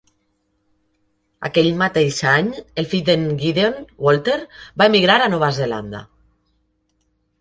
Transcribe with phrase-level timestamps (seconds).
[1.49, 2.49] Aquell mateix any,
[2.83, 3.77] el fill de"n Gideon,
[4.07, 4.39] Walter,
[4.83, 6.03] va emigrar a Nova Zelanda.